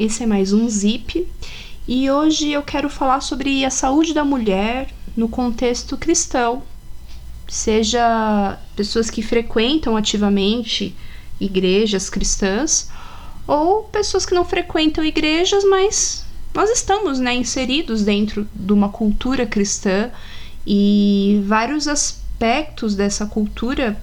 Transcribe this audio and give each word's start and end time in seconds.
esse 0.00 0.22
é 0.22 0.26
mais 0.26 0.50
um 0.54 0.66
Zip 0.66 1.28
e 1.86 2.10
hoje 2.10 2.50
eu 2.50 2.62
quero 2.62 2.88
falar 2.88 3.20
sobre 3.20 3.66
a 3.66 3.70
saúde 3.70 4.14
da 4.14 4.24
mulher 4.24 4.88
no 5.14 5.28
contexto 5.28 5.94
cristão, 5.94 6.62
seja 7.46 8.58
pessoas 8.74 9.10
que 9.10 9.20
frequentam 9.20 9.98
ativamente 9.98 10.96
igrejas 11.38 12.08
cristãs 12.08 12.88
ou 13.46 13.82
pessoas 13.82 14.24
que 14.24 14.34
não 14.34 14.42
frequentam 14.42 15.04
igrejas, 15.04 15.64
mas 15.64 16.24
nós 16.54 16.70
estamos 16.70 17.18
né, 17.18 17.34
inseridos 17.34 18.02
dentro 18.02 18.48
de 18.54 18.72
uma 18.72 18.88
cultura 18.88 19.44
cristã 19.44 20.10
e 20.66 21.42
vários 21.44 21.86
aspectos 21.86 22.94
dessa 22.94 23.26
cultura 23.26 24.02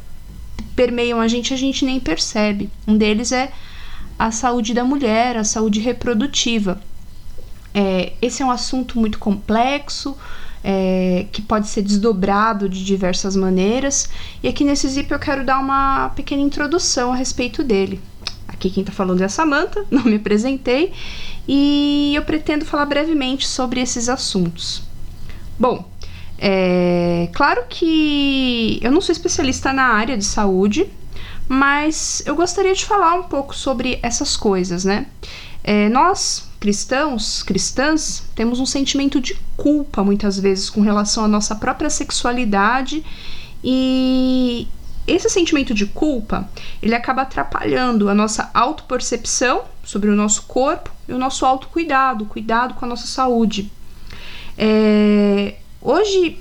permeiam 0.75 1.19
a 1.19 1.27
gente 1.27 1.55
a 1.55 1.57
gente 1.57 1.83
nem 1.83 1.99
percebe. 1.99 2.69
Um 2.87 2.95
deles 2.95 3.31
é 3.31 3.51
a 4.17 4.31
saúde 4.31 4.73
da 4.73 4.83
mulher, 4.83 5.37
a 5.37 5.43
saúde 5.43 5.79
reprodutiva. 5.79 6.81
É, 7.73 8.13
esse 8.21 8.41
é 8.41 8.45
um 8.45 8.51
assunto 8.51 8.99
muito 8.99 9.19
complexo, 9.19 10.17
é, 10.63 11.27
que 11.31 11.41
pode 11.41 11.67
ser 11.67 11.83
desdobrado 11.83 12.67
de 12.67 12.83
diversas 12.83 13.35
maneiras, 13.35 14.09
e 14.41 14.47
aqui 14.47 14.63
nesse 14.63 14.87
zip 14.87 15.11
eu 15.11 15.19
quero 15.19 15.45
dar 15.45 15.59
uma 15.59 16.09
pequena 16.15 16.41
introdução 16.41 17.11
a 17.11 17.15
respeito 17.15 17.63
dele. 17.63 18.01
Aqui 18.47 18.69
quem 18.69 18.81
está 18.81 18.91
falando 18.91 19.21
é 19.21 19.25
a 19.25 19.29
Samantha, 19.29 19.85
não 19.91 20.03
me 20.03 20.15
apresentei, 20.15 20.91
e 21.47 22.13
eu 22.15 22.23
pretendo 22.23 22.65
falar 22.65 22.85
brevemente 22.85 23.47
sobre 23.47 23.79
esses 23.79 24.09
assuntos. 24.09 24.81
Bom, 25.59 25.87
é 26.39 27.29
claro 27.33 27.65
que 27.69 28.79
eu 28.81 28.91
não 28.91 29.01
sou 29.01 29.13
especialista 29.13 29.71
na 29.71 29.85
área 29.85 30.17
de 30.17 30.25
saúde, 30.25 30.87
mas 31.47 32.21
eu 32.25 32.35
gostaria 32.35 32.73
de 32.73 32.85
falar 32.85 33.15
um 33.15 33.23
pouco 33.23 33.55
sobre 33.55 33.99
essas 34.01 34.35
coisas, 34.35 34.83
né? 34.83 35.07
É, 35.63 35.89
nós, 35.89 36.49
cristãos, 36.59 37.43
cristãs, 37.43 38.23
temos 38.35 38.59
um 38.59 38.65
sentimento 38.65 39.19
de 39.19 39.35
culpa 39.55 40.03
muitas 40.03 40.39
vezes 40.39 40.69
com 40.69 40.81
relação 40.81 41.25
à 41.25 41.27
nossa 41.27 41.55
própria 41.55 41.89
sexualidade 41.89 43.03
e 43.63 44.67
esse 45.07 45.29
sentimento 45.29 45.73
de 45.73 45.85
culpa, 45.85 46.49
ele 46.81 46.93
acaba 46.93 47.21
atrapalhando 47.21 48.09
a 48.09 48.13
nossa 48.13 48.51
autopercepção 48.53 49.63
sobre 49.83 50.09
o 50.09 50.15
nosso 50.15 50.43
corpo 50.43 50.91
e 51.07 51.13
o 51.13 51.17
nosso 51.17 51.45
autocuidado, 51.45 52.25
cuidado 52.25 52.73
com 52.73 52.83
a 52.83 52.87
nossa 52.87 53.07
saúde. 53.07 53.71
É, 54.57 55.55
hoje 55.81 56.39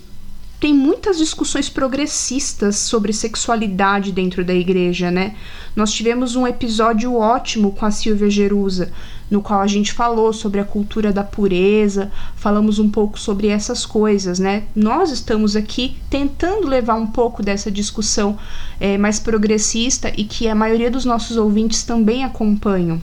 tem 0.67 0.75
muitas 0.75 1.19
discussões 1.19 1.69
progressistas 1.69 2.75
sobre 2.75 3.13
sexualidade 3.13 4.11
dentro 4.11 4.45
da 4.45 4.53
igreja, 4.53 5.13
né? 5.13 5.37
Nós 5.77 5.93
tivemos 5.93 6.35
um 6.35 6.45
episódio 6.45 7.15
ótimo 7.15 7.71
com 7.71 7.87
a 7.87 7.91
Silvia 7.93 8.29
Jerusa, 8.29 8.91
no 9.31 9.41
qual 9.41 9.61
a 9.61 9.69
gente 9.69 9.93
falou 9.93 10.33
sobre 10.33 10.59
a 10.59 10.65
cultura 10.65 11.13
da 11.13 11.23
pureza, 11.23 12.11
falamos 12.35 12.81
um 12.81 12.91
pouco 12.91 13.17
sobre 13.17 13.47
essas 13.47 13.87
coisas, 13.87 14.41
né? 14.41 14.65
Nós 14.75 15.13
estamos 15.13 15.55
aqui 15.55 15.99
tentando 16.11 16.67
levar 16.67 16.97
um 16.97 17.07
pouco 17.07 17.45
dessa 17.45 17.71
discussão 17.71 18.37
é, 18.81 18.99
mais 18.99 19.21
progressista 19.21 20.13
e 20.17 20.25
que 20.25 20.49
a 20.49 20.55
maioria 20.57 20.91
dos 20.91 21.05
nossos 21.05 21.37
ouvintes 21.37 21.85
também 21.85 22.25
acompanham. 22.25 23.01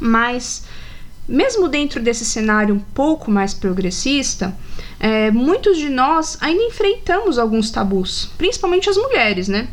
Mas 0.00 0.64
mesmo 1.28 1.68
dentro 1.68 2.02
desse 2.02 2.24
cenário 2.24 2.74
um 2.74 2.78
pouco 2.78 3.30
mais 3.30 3.52
progressista, 3.52 4.56
é, 5.00 5.30
muitos 5.30 5.78
de 5.78 5.88
nós 5.88 6.36
ainda 6.40 6.62
enfrentamos 6.62 7.38
alguns 7.38 7.70
tabus, 7.70 8.30
principalmente 8.36 8.90
as 8.90 8.96
mulheres, 8.96 9.48
né? 9.48 9.68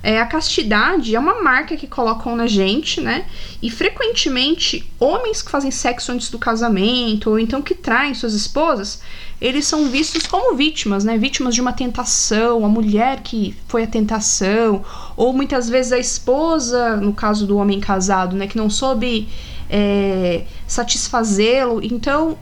É, 0.00 0.20
a 0.20 0.26
castidade 0.26 1.14
é 1.14 1.18
uma 1.18 1.42
marca 1.42 1.76
que 1.76 1.86
colocam 1.86 2.36
na 2.36 2.46
gente, 2.46 3.00
né? 3.00 3.26
E 3.60 3.68
frequentemente, 3.68 4.88
homens 4.98 5.42
que 5.42 5.50
fazem 5.50 5.72
sexo 5.72 6.12
antes 6.12 6.30
do 6.30 6.38
casamento, 6.38 7.30
ou 7.30 7.38
então 7.38 7.60
que 7.60 7.74
traem 7.74 8.14
suas 8.14 8.32
esposas, 8.32 9.02
eles 9.40 9.66
são 9.66 9.86
vistos 9.86 10.24
como 10.24 10.54
vítimas, 10.54 11.04
né? 11.04 11.18
Vítimas 11.18 11.54
de 11.54 11.60
uma 11.60 11.72
tentação, 11.72 12.64
a 12.64 12.68
mulher 12.68 13.22
que 13.22 13.56
foi 13.66 13.82
a 13.82 13.86
tentação, 13.88 14.84
ou 15.16 15.32
muitas 15.32 15.68
vezes 15.68 15.92
a 15.92 15.98
esposa, 15.98 16.96
no 16.96 17.12
caso 17.12 17.44
do 17.44 17.56
homem 17.56 17.80
casado, 17.80 18.36
né? 18.36 18.46
Que 18.46 18.56
não 18.56 18.70
soube 18.70 19.28
é, 19.68 20.44
satisfazê-lo. 20.66 21.80
Então, 21.82 22.38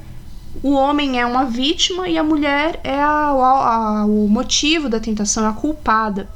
o 0.63 0.73
homem 0.73 1.21
é 1.21 1.27
uma 1.27 1.45
vítima 1.45 2.09
e 2.09 2.17
a 2.19 2.23
mulher 2.23 2.81
é 2.83 3.01
a, 3.01 3.09
a, 3.09 4.01
a, 4.01 4.07
o 4.07 4.29
motivo 4.29 4.89
da 4.89 5.01
tentação, 5.01 5.45
é 5.45 5.49
a 5.49 5.53
culpada. 5.53 6.29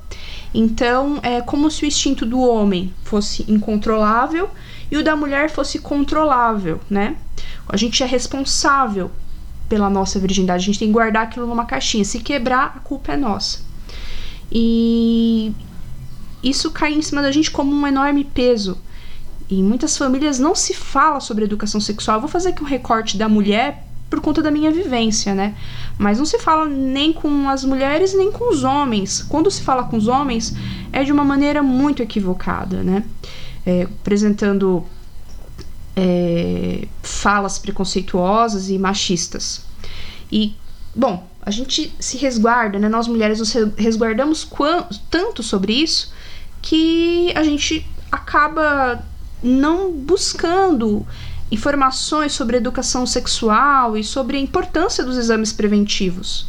Então, 0.53 1.21
é 1.23 1.41
como 1.41 1.71
se 1.71 1.85
o 1.85 1.87
instinto 1.87 2.27
do 2.27 2.41
homem 2.41 2.93
fosse 3.05 3.45
incontrolável 3.49 4.51
e 4.91 4.97
o 4.97 5.05
da 5.05 5.15
mulher 5.15 5.51
fosse 5.51 5.79
controlável, 5.79 6.81
né? 6.91 7.17
A 7.69 7.77
gente 7.77 8.03
é 8.03 8.07
responsável 8.07 9.11
pela 9.69 9.89
nossa 9.89 10.19
virgindade, 10.19 10.65
a 10.65 10.67
gente 10.67 10.79
tem 10.81 10.89
que 10.89 10.95
guardar 10.95 11.23
aquilo 11.25 11.47
numa 11.47 11.65
caixinha. 11.65 12.05
Se 12.05 12.19
quebrar, 12.19 12.75
a 12.77 12.81
culpa 12.81 13.13
é 13.13 13.17
nossa. 13.17 13.61
E 14.51 15.53
isso 16.43 16.73
cai 16.73 16.93
em 16.93 17.03
cima 17.03 17.23
da 17.23 17.31
gente 17.31 17.51
como 17.51 17.73
um 17.73 17.87
enorme 17.87 18.25
peso. 18.25 18.77
Em 19.49 19.63
muitas 19.63 19.97
famílias 19.97 20.41
não 20.41 20.57
se 20.57 20.75
fala 20.75 21.21
sobre 21.21 21.45
educação 21.45 21.81
sexual. 21.81 22.17
Eu 22.17 22.23
vou 22.23 22.31
fazer 22.31 22.49
aqui 22.49 22.63
um 22.63 22.67
recorte 22.67 23.17
da 23.17 23.29
mulher 23.29 23.87
por 24.11 24.21
conta 24.21 24.43
da 24.43 24.51
minha 24.51 24.73
vivência, 24.73 25.35
né? 25.35 25.55
Mas 25.97 26.19
não 26.19 26.27
se 26.27 26.39
fala 26.39 26.67
nem 26.67 27.13
com 27.13 27.49
as 27.49 27.65
mulheres 27.65 28.13
nem 28.13 28.33
com 28.33 28.53
os 28.53 28.65
homens. 28.65 29.23
Quando 29.23 29.51
se 29.51 29.63
fala 29.63 29.85
com 29.85 29.97
os 29.97 30.09
homens, 30.09 30.53
é 30.93 31.05
de 31.05 31.13
uma 31.13 31.25
maneira 31.25 31.63
muito 31.63 32.03
equivocada, 32.03 32.83
né? 32.83 33.05
É, 33.65 33.83
apresentando 33.83 34.85
é, 35.95 36.89
falas 37.03 37.59
preconceituosas 37.59 38.69
e 38.69 38.79
machistas. 38.79 39.65
E, 40.33 40.55
bom, 40.95 41.29
a 41.41 41.51
gente 41.51 41.93
se 42.01 42.17
resguarda, 42.17 42.79
né? 42.79 42.89
Nós 42.89 43.07
mulheres 43.07 43.39
nos 43.39 43.53
resguardamos 43.77 44.49
tanto 45.09 45.43
sobre 45.43 45.73
isso 45.73 46.13
que 46.61 47.33
a 47.37 47.45
gente 47.45 47.87
acaba 48.11 49.03
não 49.43 49.93
buscando 49.93 51.07
informações 51.51 52.33
sobre 52.33 52.57
educação 52.57 53.05
sexual 53.07 53.97
e 53.97 54.05
sobre 54.05 54.37
a 54.37 54.41
importância 54.41 55.05
dos 55.05 55.17
exames 55.17 55.53
preventivos. 55.53 56.49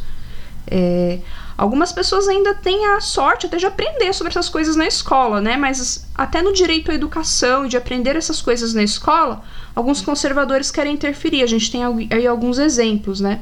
É, 0.66 1.18
algumas 1.58 1.92
pessoas 1.92 2.28
ainda 2.28 2.54
têm 2.54 2.86
a 2.86 3.00
sorte 3.00 3.46
até 3.46 3.56
de 3.56 3.66
aprender 3.66 4.12
sobre 4.12 4.30
essas 4.30 4.48
coisas 4.48 4.76
na 4.76 4.86
escola, 4.86 5.40
né? 5.40 5.56
Mas 5.56 6.08
até 6.14 6.40
no 6.40 6.52
direito 6.52 6.90
à 6.90 6.94
educação 6.94 7.66
e 7.66 7.68
de 7.68 7.76
aprender 7.76 8.16
essas 8.16 8.40
coisas 8.40 8.72
na 8.72 8.82
escola, 8.82 9.42
alguns 9.74 10.00
conservadores 10.00 10.70
querem 10.70 10.94
interferir. 10.94 11.42
A 11.42 11.46
gente 11.46 11.70
tem 11.70 11.82
aí 12.10 12.26
alguns 12.26 12.58
exemplos, 12.58 13.20
né? 13.20 13.40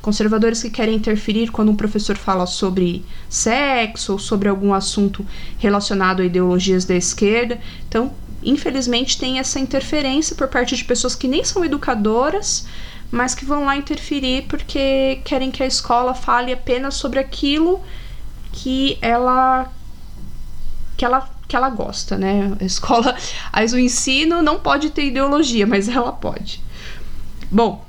Conservadores 0.00 0.60
que 0.60 0.68
querem 0.68 0.96
interferir 0.96 1.52
quando 1.52 1.70
um 1.70 1.76
professor 1.76 2.16
fala 2.16 2.44
sobre 2.44 3.04
sexo 3.28 4.14
ou 4.14 4.18
sobre 4.18 4.48
algum 4.48 4.74
assunto 4.74 5.24
relacionado 5.58 6.22
a 6.22 6.24
ideologias 6.24 6.84
da 6.84 6.96
esquerda. 6.96 7.60
Então, 7.88 8.12
infelizmente 8.42 9.18
tem 9.18 9.38
essa 9.38 9.58
interferência 9.58 10.34
por 10.36 10.48
parte 10.48 10.76
de 10.76 10.84
pessoas 10.84 11.14
que 11.14 11.28
nem 11.28 11.44
são 11.44 11.64
educadoras, 11.64 12.66
mas 13.10 13.34
que 13.34 13.44
vão 13.44 13.64
lá 13.64 13.76
interferir 13.76 14.46
porque 14.48 15.20
querem 15.24 15.50
que 15.50 15.62
a 15.62 15.66
escola 15.66 16.14
fale 16.14 16.52
apenas 16.52 16.94
sobre 16.94 17.18
aquilo 17.18 17.80
que 18.52 18.98
ela 19.00 19.70
que 20.96 21.04
ela 21.04 21.28
que 21.48 21.56
ela 21.56 21.68
gosta, 21.68 22.16
né? 22.16 22.56
A 22.58 22.64
escola, 22.64 23.14
mas 23.52 23.74
o 23.74 23.78
ensino 23.78 24.42
não 24.42 24.58
pode 24.58 24.90
ter 24.90 25.04
ideologia, 25.04 25.66
mas 25.66 25.88
ela 25.88 26.12
pode. 26.12 26.62
Bom, 27.50 27.84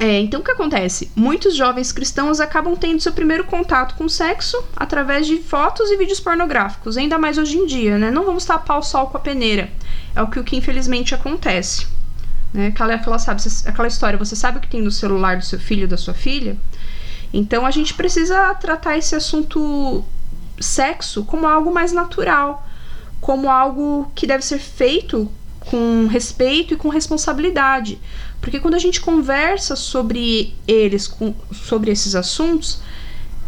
é, 0.00 0.20
então 0.20 0.40
o 0.40 0.44
que 0.44 0.50
acontece? 0.50 1.10
Muitos 1.14 1.54
jovens 1.54 1.92
cristãos 1.92 2.40
acabam 2.40 2.74
tendo 2.74 3.00
seu 3.00 3.12
primeiro 3.12 3.44
contato 3.44 3.94
com 3.94 4.04
o 4.04 4.10
sexo 4.10 4.62
através 4.74 5.26
de 5.26 5.38
fotos 5.38 5.90
e 5.90 5.96
vídeos 5.96 6.18
pornográficos, 6.18 6.96
ainda 6.96 7.18
mais 7.18 7.36
hoje 7.38 7.58
em 7.58 7.66
dia, 7.66 7.98
né? 7.98 8.10
Não 8.10 8.24
vamos 8.24 8.44
tapar 8.44 8.78
o 8.78 8.82
sol 8.82 9.08
com 9.08 9.18
a 9.18 9.20
peneira. 9.20 9.70
É 10.14 10.22
o 10.22 10.28
que, 10.28 10.40
o 10.40 10.44
que 10.44 10.56
infelizmente 10.56 11.14
acontece. 11.14 11.86
Né? 12.52 12.68
Aquela, 12.68 12.94
aquela, 12.94 13.18
sabe, 13.18 13.42
aquela 13.66 13.88
história, 13.88 14.18
você 14.18 14.34
sabe 14.34 14.58
o 14.58 14.60
que 14.60 14.68
tem 14.68 14.82
no 14.82 14.90
celular 14.90 15.36
do 15.36 15.44
seu 15.44 15.58
filho 15.58 15.86
da 15.86 15.96
sua 15.96 16.14
filha? 16.14 16.56
Então 17.32 17.64
a 17.64 17.70
gente 17.70 17.94
precisa 17.94 18.54
tratar 18.54 18.96
esse 18.96 19.14
assunto 19.14 20.04
sexo 20.60 21.24
como 21.24 21.46
algo 21.46 21.72
mais 21.72 21.92
natural, 21.92 22.66
como 23.20 23.50
algo 23.50 24.10
que 24.14 24.26
deve 24.26 24.44
ser 24.44 24.58
feito 24.58 25.30
com 25.66 26.06
respeito 26.06 26.74
e 26.74 26.76
com 26.76 26.88
responsabilidade. 26.88 28.00
Porque 28.40 28.58
quando 28.58 28.74
a 28.74 28.78
gente 28.78 29.00
conversa 29.00 29.76
sobre 29.76 30.54
eles, 30.66 31.06
com, 31.06 31.34
sobre 31.52 31.90
esses 31.90 32.14
assuntos, 32.14 32.80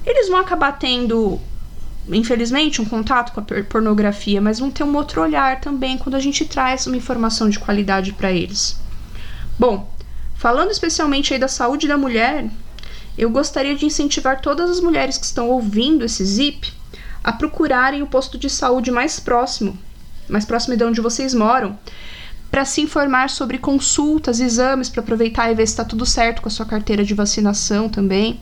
eles 0.07 0.29
vão 0.29 0.39
acabar 0.39 0.73
tendo, 0.79 1.41
infelizmente, 2.09 2.81
um 2.81 2.85
contato 2.85 3.33
com 3.33 3.41
a 3.41 3.65
pornografia, 3.65 4.41
mas 4.41 4.59
vão 4.59 4.71
ter 4.71 4.85
um 4.85 4.95
outro 4.97 5.23
olhar 5.23 5.61
também 5.61 5.99
quando 5.99 6.15
a 6.15 6.21
gente 6.21 6.45
traz 6.45 6.87
uma 6.87 6.97
informação 6.97 7.49
de 7.49 7.59
qualidade 7.59 8.13
para 8.13 8.33
eles. 8.33 8.79
Bom, 9.59 9.93
falando 10.35 10.71
especialmente 10.71 11.33
aí 11.33 11.41
da 11.41 11.49
saúde 11.49 11.89
da 11.89 11.97
mulher, 11.97 12.49
eu 13.17 13.31
gostaria 13.31 13.75
de 13.75 13.87
incentivar 13.87 14.41
todas 14.41 14.71
as 14.71 14.81
mulheres 14.81 15.17
que 15.17 15.25
estão 15.25 15.49
ouvindo 15.49 16.05
esse 16.05 16.25
zip 16.25 16.73
a 17.23 17.33
procurarem 17.33 18.03
o 18.03 18.07
posto 18.07 18.37
de 18.37 18.51
saúde 18.51 18.91
mais 18.91 19.19
próximo, 19.19 19.79
mais 20.29 20.45
próximo 20.45 20.77
de 20.77 20.85
onde 20.85 21.01
vocês 21.01 21.35
moram, 21.35 21.79
para 22.51 22.65
se 22.65 22.81
informar 22.81 23.31
sobre 23.31 23.59
consultas, 23.59 24.39
exames, 24.39 24.89
para 24.89 25.01
aproveitar 25.03 25.51
e 25.51 25.55
ver 25.55 25.67
se 25.67 25.73
está 25.73 25.85
tudo 25.85 26.07
certo 26.07 26.41
com 26.41 26.49
a 26.49 26.51
sua 26.53 26.65
carteira 26.65 27.05
de 27.05 27.13
vacinação 27.13 27.89
também. 27.89 28.41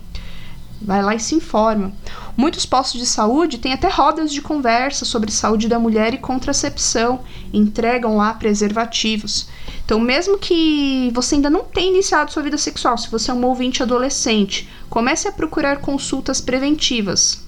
Vai 0.84 1.02
lá 1.02 1.14
e 1.14 1.20
se 1.20 1.34
informa. 1.34 1.92
Muitos 2.36 2.66
postos 2.66 3.00
de 3.00 3.06
saúde 3.06 3.58
têm 3.58 3.72
até 3.72 3.88
rodas 3.88 4.32
de 4.32 4.42
conversa 4.42 5.04
sobre 5.04 5.30
saúde 5.30 5.68
da 5.68 5.78
mulher 5.78 6.12
e 6.12 6.18
contracepção, 6.18 7.20
entregam 7.52 8.16
lá 8.16 8.34
preservativos. 8.34 9.48
Então, 9.84 10.00
mesmo 10.00 10.38
que 10.38 11.10
você 11.14 11.36
ainda 11.36 11.48
não 11.48 11.64
tenha 11.64 11.90
iniciado 11.90 12.32
sua 12.32 12.42
vida 12.42 12.58
sexual, 12.58 12.98
se 12.98 13.10
você 13.10 13.30
é 13.30 13.34
um 13.34 13.46
ouvinte 13.46 13.82
adolescente, 13.82 14.68
comece 14.90 15.28
a 15.28 15.32
procurar 15.32 15.78
consultas 15.78 16.40
preventivas. 16.40 17.42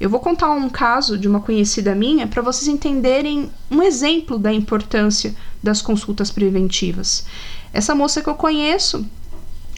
Eu 0.00 0.10
vou 0.10 0.20
contar 0.20 0.50
um 0.50 0.68
caso 0.68 1.16
de 1.16 1.28
uma 1.28 1.40
conhecida 1.40 1.94
minha 1.94 2.26
para 2.26 2.42
vocês 2.42 2.66
entenderem 2.66 3.50
um 3.70 3.82
exemplo 3.82 4.38
da 4.38 4.52
importância 4.52 5.34
das 5.62 5.80
consultas 5.80 6.30
preventivas. 6.30 7.24
Essa 7.72 7.94
moça 7.94 8.22
que 8.22 8.28
eu 8.28 8.34
conheço, 8.34 9.06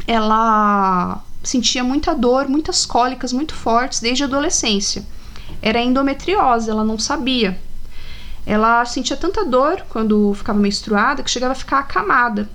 ela 0.07 1.23
sentia 1.43 1.85
muita 1.85 2.15
dor, 2.15 2.49
muitas 2.49 2.85
cólicas 2.85 3.33
muito 3.33 3.55
fortes 3.55 4.01
desde 4.01 4.25
a 4.25 4.27
adolescência. 4.27 5.05
Era 5.63 5.83
endometriose, 5.83 6.71
ela 6.71 6.85
não 6.85 6.99
sabia. 6.99 7.59
Ela 8.45 8.85
sentia 8.85 9.17
tanta 9.17 9.45
dor 9.45 9.85
quando 9.89 10.33
ficava 10.35 10.59
menstruada 10.59 11.23
que 11.23 11.31
chegava 11.31 11.53
a 11.53 11.57
ficar 11.57 11.81
acamada. 11.81 12.49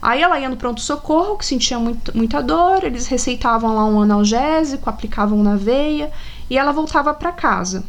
Aí 0.00 0.22
ela 0.22 0.38
ia 0.38 0.48
no 0.48 0.56
pronto-socorro, 0.56 1.36
que 1.36 1.44
sentia 1.44 1.78
muito, 1.78 2.16
muita 2.16 2.40
dor, 2.40 2.84
eles 2.84 3.06
receitavam 3.06 3.74
lá 3.74 3.84
um 3.84 4.00
analgésico, 4.00 4.88
aplicavam 4.88 5.42
na 5.42 5.56
veia 5.56 6.10
e 6.48 6.56
ela 6.56 6.72
voltava 6.72 7.12
para 7.12 7.32
casa. 7.32 7.84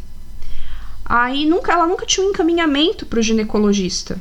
Aí 1.06 1.46
nunca, 1.46 1.72
ela 1.72 1.88
nunca 1.88 2.06
tinha 2.06 2.26
um 2.26 2.30
encaminhamento 2.32 3.06
para 3.06 3.20
o 3.20 3.24
ginecologista. 3.24 4.20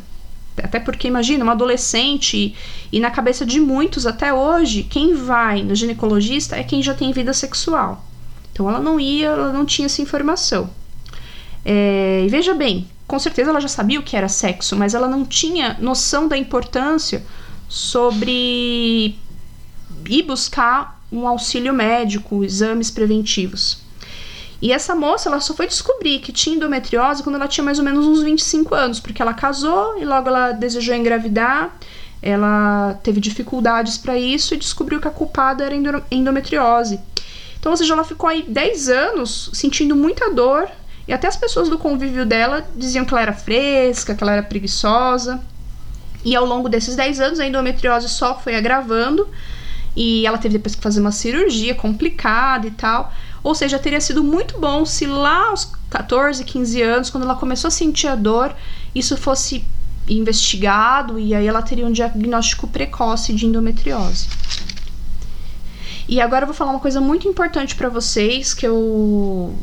Até 0.62 0.81
porque, 0.81 1.08
imagina, 1.08 1.44
uma 1.44 1.52
adolescente, 1.52 2.55
e 2.90 3.00
na 3.00 3.11
cabeça 3.11 3.46
de 3.46 3.61
muitos 3.61 4.06
até 4.06 4.32
hoje, 4.32 4.82
quem 4.82 5.14
vai 5.14 5.62
no 5.62 5.75
ginecologista 5.75 6.56
é 6.56 6.64
quem 6.64 6.82
já 6.82 6.94
tem 6.94 7.12
vida 7.12 7.32
sexual. 7.32 8.05
Então 8.52 8.69
ela 8.69 8.81
não 8.81 8.99
ia, 8.99 9.29
ela 9.29 9.52
não 9.52 9.64
tinha 9.64 9.87
essa 9.87 10.02
informação. 10.02 10.69
É, 11.64 12.23
e 12.25 12.29
veja 12.29 12.55
bem, 12.55 12.88
com 13.06 13.19
certeza 13.19 13.50
ela 13.50 13.61
já 13.61 13.69
sabia 13.69 14.00
o 14.00 14.02
que 14.02 14.17
era 14.17 14.29
sexo, 14.29 14.76
mas 14.76 14.94
ela 14.94 15.06
não 15.06 15.25
tinha 15.25 15.76
noção 15.81 16.26
da 16.26 16.37
importância 16.37 17.25
sobre 17.69 19.17
ir 20.09 20.23
buscar 20.23 21.00
um 21.12 21.26
auxílio 21.26 21.73
médico, 21.73 22.44
exames 22.44 22.91
preventivos. 22.91 23.79
E 24.61 24.73
essa 24.73 24.94
moça, 24.94 25.29
ela 25.29 25.41
só 25.41 25.55
foi 25.55 25.67
descobrir 25.67 26.19
que 26.19 26.32
tinha 26.32 26.56
endometriose 26.56 27.23
quando 27.23 27.37
ela 27.37 27.47
tinha 27.47 27.65
mais 27.65 27.79
ou 27.79 27.85
menos 27.85 28.05
uns 28.05 28.23
25 28.23 28.75
anos, 28.75 28.99
porque 28.99 29.23
ela 29.23 29.32
casou 29.32 29.97
e 29.99 30.05
logo 30.05 30.29
ela 30.29 30.53
desejou 30.53 30.94
engravidar. 30.94 31.76
Ela 32.20 32.99
teve 33.05 33.20
dificuldades 33.20 33.97
para 33.97 34.19
isso 34.19 34.55
e 34.55 34.56
descobriu 34.56 35.00
que 35.00 35.06
a 35.06 35.12
culpada 35.12 35.64
era 35.64 35.76
endometriose. 36.11 36.99
Então, 37.59 37.71
ou 37.71 37.76
seja, 37.76 37.94
ela 37.94 38.03
ficou 38.03 38.29
aí 38.29 38.43
10 38.43 38.88
anos 38.88 39.50
sentindo 39.53 39.94
muita 39.94 40.32
dor 40.32 40.69
e 41.06 41.12
até 41.12 41.29
as 41.29 41.37
pessoas 41.37 41.69
do 41.69 41.79
convívio 41.79 42.26
dela 42.26 42.67
diziam 42.75 43.05
que 43.05 43.12
ela 43.12 43.23
era 43.23 43.32
fresca, 43.32 44.14
que 44.14 44.23
ela 44.23 44.32
era 44.32 44.43
preguiçosa. 44.43 45.41
E 46.28 46.36
ao 46.36 46.44
longo 46.44 46.69
desses 46.69 46.94
10 46.94 47.20
anos, 47.20 47.40
a 47.40 47.46
endometriose 47.46 48.06
só 48.06 48.38
foi 48.38 48.54
agravando 48.54 49.26
e 49.96 50.26
ela 50.26 50.36
teve 50.36 50.58
depois 50.58 50.75
que 50.75 50.82
fazer 50.82 51.00
uma 51.00 51.10
cirurgia 51.10 51.75
complicada 51.75 52.66
e 52.66 52.70
tal. 52.70 53.10
Ou 53.42 53.54
seja, 53.54 53.78
teria 53.78 53.98
sido 53.98 54.22
muito 54.22 54.60
bom 54.60 54.84
se 54.84 55.06
lá 55.06 55.46
aos 55.46 55.72
14, 55.88 56.44
15 56.44 56.82
anos, 56.82 57.08
quando 57.08 57.25
ela 57.25 57.34
começou 57.34 57.69
a 57.69 57.70
sentir 57.70 58.08
a 58.08 58.14
dor, 58.14 58.54
isso 58.94 59.16
fosse 59.16 59.64
investigado 60.06 61.19
e 61.19 61.34
aí 61.34 61.46
ela 61.46 61.62
teria 61.62 61.86
um 61.86 61.92
diagnóstico 61.92 62.69
precoce 62.69 63.32
de 63.32 63.46
endometriose. 63.46 64.28
E 66.06 66.20
agora 66.20 66.42
eu 66.42 66.46
vou 66.46 66.54
falar 66.54 66.72
uma 66.72 66.80
coisa 66.80 67.00
muito 67.00 67.26
importante 67.26 67.75
para 67.75 67.88
vocês 67.88 68.52
que 68.52 68.66
eu 68.66 69.56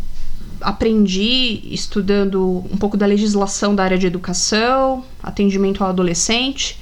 aprendi 0.66 1.62
estudando 1.72 2.66
um 2.72 2.78
pouco 2.78 2.98
da 2.98 3.06
legislação 3.06 3.76
da 3.76 3.84
área 3.84 4.00
de 4.00 4.08
educação, 4.08 5.06
atendimento 5.22 5.84
ao 5.84 5.92
adolescente 5.92 6.76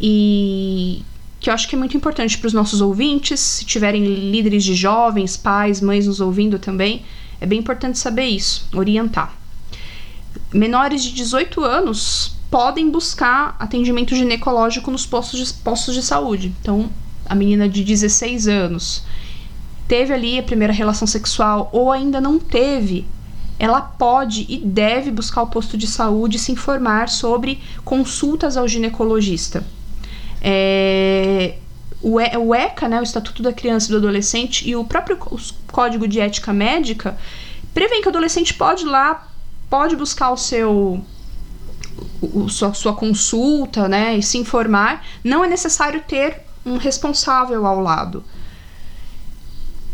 e 0.00 1.02
que 1.40 1.50
eu 1.50 1.54
acho 1.54 1.68
que 1.68 1.74
é 1.74 1.78
muito 1.78 1.96
importante 1.96 2.38
para 2.38 2.46
os 2.46 2.52
nossos 2.52 2.80
ouvintes, 2.80 3.40
se 3.40 3.64
tiverem 3.64 4.04
líderes 4.04 4.62
de 4.62 4.74
jovens, 4.74 5.36
pais, 5.36 5.80
mães 5.80 6.06
nos 6.06 6.20
ouvindo 6.20 6.56
também, 6.58 7.04
é 7.40 7.46
bem 7.46 7.58
importante 7.58 7.98
saber 7.98 8.26
isso, 8.26 8.68
orientar. 8.72 9.36
Menores 10.54 11.02
de 11.02 11.12
18 11.12 11.64
anos 11.64 12.36
podem 12.48 12.88
buscar 12.90 13.56
atendimento 13.58 14.14
ginecológico 14.14 14.88
nos 14.90 15.04
postos 15.04 15.48
de, 15.48 15.54
postos 15.54 15.94
de 15.94 16.02
saúde. 16.02 16.54
Então, 16.60 16.88
a 17.28 17.34
menina 17.34 17.68
de 17.68 17.82
16 17.82 18.46
anos 18.46 19.02
teve 19.88 20.12
ali 20.14 20.38
a 20.38 20.42
primeira 20.42 20.72
relação 20.72 21.06
sexual 21.08 21.68
ou 21.72 21.90
ainda 21.90 22.20
não 22.20 22.38
teve, 22.38 23.04
ela 23.58 23.80
pode 23.80 24.46
e 24.48 24.58
deve 24.58 25.10
buscar 25.10 25.42
o 25.42 25.46
posto 25.46 25.76
de 25.76 25.86
saúde 25.86 26.36
e 26.36 26.40
se 26.40 26.52
informar 26.52 27.08
sobre 27.08 27.60
consultas 27.84 28.56
ao 28.56 28.68
ginecologista. 28.68 29.64
É, 30.42 31.56
o, 32.02 32.16
o 32.16 32.54
ECA, 32.54 32.88
né, 32.88 33.00
o 33.00 33.02
Estatuto 33.02 33.42
da 33.42 33.52
Criança 33.52 33.88
e 33.88 33.90
do 33.90 33.96
Adolescente, 33.96 34.68
e 34.68 34.76
o 34.76 34.84
próprio 34.84 35.18
Código 35.72 36.06
de 36.06 36.20
Ética 36.20 36.52
Médica 36.52 37.16
prevêem 37.72 38.00
que 38.00 38.08
o 38.08 38.10
adolescente 38.10 38.54
pode 38.54 38.84
ir 38.84 38.88
lá, 38.88 39.28
pode 39.68 39.96
buscar 39.96 40.30
o 40.30 40.36
seu 40.36 41.02
o, 42.20 42.48
sua, 42.48 42.74
sua 42.74 42.94
consulta, 42.94 43.88
né, 43.88 44.16
e 44.16 44.22
se 44.22 44.38
informar. 44.38 45.04
Não 45.24 45.44
é 45.44 45.48
necessário 45.48 46.02
ter 46.06 46.42
um 46.64 46.76
responsável 46.76 47.66
ao 47.66 47.80
lado. 47.80 48.22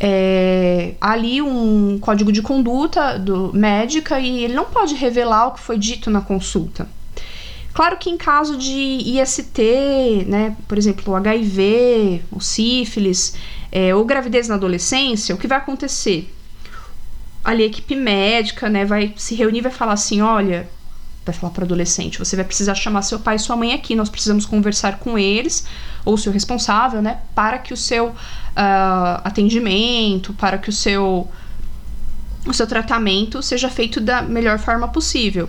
É, 0.04 0.94
ali 1.00 1.40
um 1.40 1.96
código 2.00 2.32
de 2.32 2.42
conduta 2.42 3.16
do 3.16 3.52
médica 3.54 4.18
e 4.18 4.42
ele 4.42 4.52
não 4.52 4.64
pode 4.64 4.96
revelar 4.96 5.46
o 5.46 5.50
que 5.52 5.60
foi 5.60 5.78
dito 5.78 6.10
na 6.10 6.20
consulta. 6.20 6.88
Claro 7.72 7.96
que 7.96 8.10
em 8.10 8.16
caso 8.16 8.58
de 8.58 9.20
IST, 9.20 10.26
né, 10.26 10.56
por 10.66 10.76
exemplo, 10.76 11.14
HIV, 11.14 12.20
o 12.32 12.40
sífilis, 12.40 13.36
é, 13.70 13.94
ou 13.94 14.04
gravidez 14.04 14.48
na 14.48 14.56
adolescência, 14.56 15.34
o 15.34 15.38
que 15.38 15.46
vai 15.46 15.58
acontecer? 15.58 16.34
Ali 17.44 17.62
a 17.62 17.66
equipe 17.66 17.94
médica, 17.94 18.68
né, 18.68 18.84
vai 18.84 19.14
se 19.16 19.36
reunir, 19.36 19.60
vai 19.60 19.72
falar 19.72 19.92
assim, 19.92 20.20
olha, 20.20 20.68
vai 21.24 21.34
falar 21.34 21.52
para 21.52 21.64
adolescente, 21.64 22.18
você 22.18 22.34
vai 22.36 22.44
precisar 22.44 22.74
chamar 22.74 23.02
seu 23.02 23.18
pai 23.18 23.36
e 23.36 23.38
sua 23.38 23.56
mãe 23.56 23.72
aqui, 23.72 23.94
nós 23.94 24.08
precisamos 24.08 24.44
conversar 24.44 24.98
com 24.98 25.18
eles 25.18 25.64
ou 26.04 26.16
seu 26.16 26.32
responsável, 26.32 27.00
né, 27.00 27.18
para 27.34 27.58
que 27.58 27.72
o 27.72 27.76
seu 27.76 28.08
uh, 28.08 28.14
atendimento, 29.24 30.32
para 30.34 30.58
que 30.58 30.68
o 30.68 30.72
seu 30.72 31.28
o 32.44 32.52
seu 32.52 32.66
tratamento 32.66 33.40
seja 33.40 33.68
feito 33.68 34.00
da 34.00 34.20
melhor 34.20 34.58
forma 34.58 34.88
possível 34.88 35.48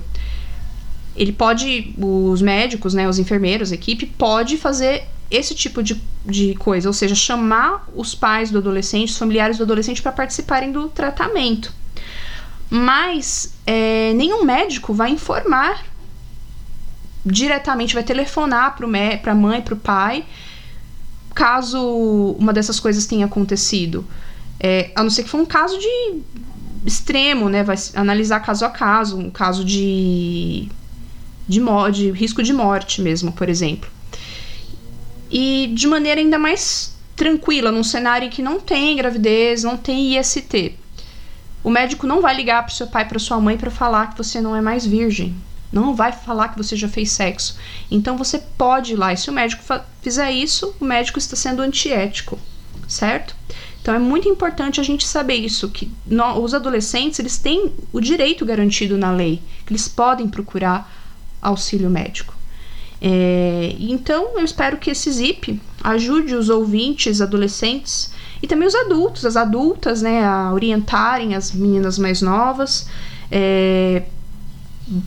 ele 1.16 1.32
pode, 1.32 1.94
os 1.98 2.42
médicos, 2.42 2.94
né, 2.94 3.08
os 3.08 3.20
enfermeiros, 3.20 3.72
a 3.72 3.76
equipe, 3.76 4.06
pode 4.06 4.58
fazer 4.58 5.04
esse 5.30 5.56
tipo 5.56 5.82
de, 5.82 6.02
de 6.26 6.56
coisa, 6.56 6.90
ou 6.90 6.94
seja, 6.94 7.16
chamar 7.16 7.88
os 7.96 8.14
pais 8.16 8.52
do 8.52 8.58
adolescente, 8.58 9.10
os 9.10 9.18
familiares 9.18 9.58
do 9.58 9.64
adolescente 9.64 10.02
para 10.02 10.12
participarem 10.12 10.72
do 10.72 10.90
tratamento. 10.90 11.72
Mas 12.70 13.54
é, 13.66 14.14
nenhum 14.14 14.44
médico 14.44 14.94
vai 14.94 15.12
informar 15.12 15.86
diretamente, 17.26 17.94
vai 17.94 18.04
telefonar 18.04 18.76
para 18.76 19.32
a 19.32 19.36
mãe, 19.36 19.62
para 19.62 19.74
o 19.74 19.78
pai, 19.78 20.26
caso 21.34 22.36
uma 22.38 22.52
dessas 22.52 22.80
coisas 22.80 23.06
tenha 23.06 23.26
acontecido. 23.26 24.06
É, 24.60 24.92
a 24.96 25.04
não 25.04 25.10
ser 25.10 25.24
que 25.24 25.30
for 25.30 25.40
um 25.40 25.46
caso 25.46 25.78
de 25.78 26.22
extremo, 26.86 27.50
né? 27.50 27.64
Vai 27.64 27.78
analisar 27.96 28.40
caso 28.42 28.66
a 28.66 28.70
caso, 28.70 29.18
um 29.18 29.30
caso 29.30 29.64
de 29.64 30.70
de, 31.48 31.60
de 31.92 32.12
risco 32.12 32.42
de 32.42 32.54
morte 32.54 33.02
mesmo, 33.02 33.32
por 33.32 33.50
exemplo. 33.50 33.90
E 35.30 35.72
de 35.74 35.88
maneira 35.88 36.22
ainda 36.22 36.38
mais 36.38 36.96
tranquila, 37.16 37.72
num 37.72 37.84
cenário 37.84 38.28
em 38.28 38.30
que 38.30 38.42
não 38.42 38.60
tem 38.60 38.96
gravidez, 38.96 39.64
não 39.64 39.78
tem 39.78 40.18
IST. 40.18 40.76
O 41.64 41.70
médico 41.70 42.06
não 42.06 42.22
vai 42.22 42.36
ligar 42.36 42.64
para 42.64 42.74
seu 42.74 42.88
pai, 42.88 43.08
para 43.08 43.18
sua 43.20 43.40
mãe 43.40 43.58
para 43.58 43.72
falar 43.72 44.12
que 44.12 44.18
você 44.18 44.42
não 44.42 44.56
é 44.56 44.62
mais 44.62 44.86
virgem. 44.86 45.36
Não 45.72 45.96
vai 45.96 46.12
falar 46.12 46.50
que 46.50 46.58
você 46.58 46.76
já 46.76 46.88
fez 46.88 47.12
sexo. 47.12 47.58
Então 47.90 48.18
você 48.18 48.38
pode 48.38 48.94
ir 48.94 48.96
lá. 48.96 49.14
E 49.14 49.18
se 49.18 49.30
o 49.30 49.34
médico 49.34 49.64
fizer 50.02 50.32
isso, 50.32 50.76
o 50.80 50.86
médico 50.86 51.18
está 51.18 51.36
sendo 51.36 51.62
antiético, 51.62 52.38
certo? 52.88 53.36
Então 53.82 53.94
é 53.94 54.00
muito 54.00 54.30
importante 54.30 54.80
a 54.80 54.84
gente 54.84 55.06
saber 55.06 55.36
isso, 55.36 55.70
que 55.70 55.92
os 56.42 56.54
adolescentes 56.54 57.20
eles 57.20 57.38
têm 57.38 57.74
o 57.92 58.00
direito 58.00 58.46
garantido 58.46 58.98
na 58.98 59.12
lei, 59.12 59.42
que 59.66 59.74
eles 59.74 59.88
podem 59.88 60.28
procurar 60.28 60.90
auxílio 61.42 61.90
médico. 61.90 62.34
É, 63.02 63.76
então, 63.80 64.38
eu 64.38 64.46
espero 64.46 64.78
que 64.78 64.90
esse 64.90 65.12
ZIP 65.12 65.60
ajude 65.84 66.34
os 66.36 66.48
ouvintes, 66.48 67.20
adolescentes 67.20 68.13
e 68.44 68.48
também 68.48 68.68
os 68.68 68.76
adultos, 68.76 69.26
as 69.26 69.38
adultas, 69.38 70.02
né, 70.02 70.22
a 70.26 70.52
orientarem 70.52 71.34
as 71.34 71.54
meninas 71.54 71.98
mais 71.98 72.22
novas, 72.22 72.90
é, 73.32 74.04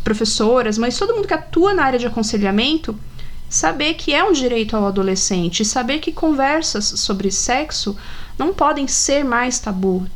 professoras, 0.02 0.78
mas 0.78 0.98
todo 0.98 1.14
mundo 1.14 1.28
que 1.28 1.34
atua 1.34 1.74
na 1.74 1.84
área 1.84 1.98
de 1.98 2.06
aconselhamento, 2.06 2.98
saber 3.46 3.92
que 3.92 4.14
é 4.14 4.24
um 4.24 4.32
direito 4.32 4.74
ao 4.74 4.86
adolescente, 4.86 5.66
saber 5.66 5.98
que 5.98 6.12
conversas 6.12 6.86
sobre 6.86 7.30
sexo 7.30 7.94
não 8.38 8.54
podem 8.54 8.88
ser 8.88 9.22
mais 9.22 9.58
tabu. 9.58 10.06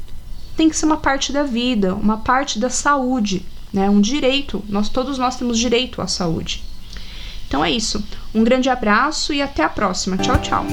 Tem 0.56 0.70
que 0.70 0.76
ser 0.76 0.86
uma 0.86 0.96
parte 0.96 1.30
da 1.30 1.42
vida, 1.42 1.94
uma 1.94 2.16
parte 2.16 2.58
da 2.58 2.70
saúde, 2.70 3.44
né? 3.70 3.90
Um 3.90 4.00
direito. 4.00 4.64
Nós 4.66 4.88
todos 4.88 5.18
nós 5.18 5.36
temos 5.36 5.58
direito 5.58 6.00
à 6.00 6.06
saúde. 6.06 6.64
Então 7.46 7.62
é 7.62 7.70
isso. 7.70 8.02
Um 8.34 8.42
grande 8.42 8.70
abraço 8.70 9.34
e 9.34 9.42
até 9.42 9.62
a 9.62 9.68
próxima. 9.68 10.16
Tchau, 10.16 10.38
tchau. 10.38 10.66